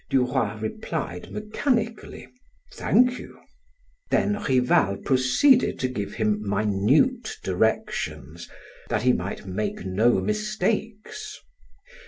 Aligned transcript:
Duroy 0.09 0.57
replied 0.59 1.29
mechanically: 1.29 2.27
"Thank 2.73 3.19
you." 3.19 3.39
Then 4.09 4.33
Rival 4.33 4.97
proceeded 4.97 5.77
to 5.77 5.87
give 5.87 6.13
him 6.15 6.41
minute 6.41 7.37
directions, 7.43 8.49
that 8.89 9.03
he 9.03 9.13
might 9.13 9.45
make 9.45 9.85
no 9.85 10.13
mistakes. 10.19 11.39